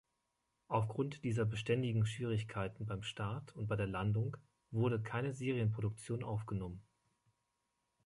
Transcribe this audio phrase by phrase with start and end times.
[0.67, 4.35] Aufgrund dieser beständigen Schwierigkeiten beim Start und bei der Landung
[4.71, 6.81] wurde keine Serienproduktion aufgenommen.